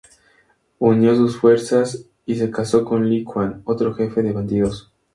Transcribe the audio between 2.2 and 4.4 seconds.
y se casó con Li Quan, otro jefe de